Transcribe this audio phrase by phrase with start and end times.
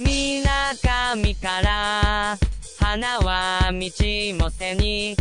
[0.00, 2.36] みなかみから
[2.80, 3.78] 花は道
[4.44, 5.16] もせに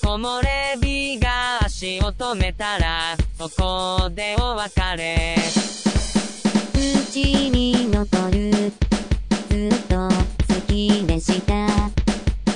[0.00, 5.36] 木漏れ日が足を止めたらそこでお別れ。
[6.74, 8.72] うちに残る。
[9.50, 11.66] ずっと好きでした。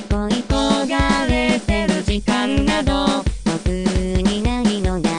[0.09, 5.11] 恋焦がれてる時間など僕にないのだ。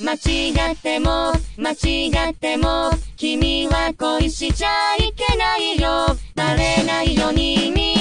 [0.00, 6.16] 間違っても間違っても君は恋しちゃいけないよ。
[6.36, 7.97] バレないように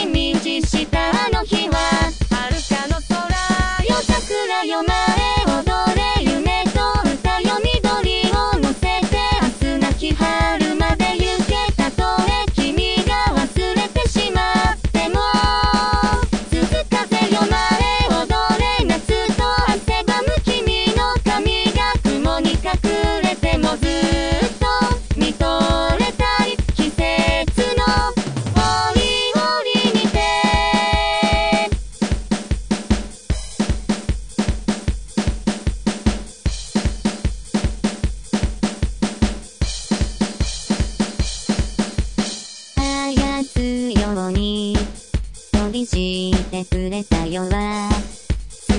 [45.78, 47.90] 飛びしてくれたよは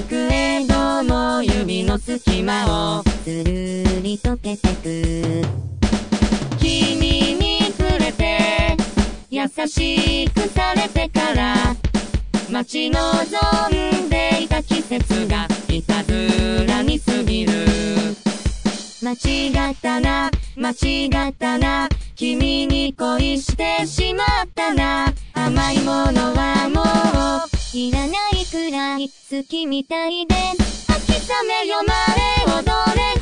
[0.05, 5.47] 机ども指の隙間をするり溶けてく。
[6.59, 8.77] 君に触れて
[9.31, 11.77] 優しくされてから
[12.51, 17.53] 待ち望んでいた季節がいたずらに過ぎる。
[19.03, 25.15] 間違ったな間違ったな君に恋してしまったな。
[25.47, 30.35] 甘いものはもういらないくらい好きみたいで。
[30.89, 31.97] 秋雨よ前
[32.63, 32.65] 踊
[32.97, 33.18] れ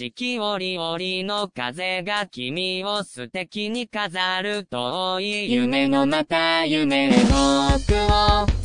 [0.00, 8.59] 四季折々の風が君を素敵に飾る遠い夢のまた夢へ僕を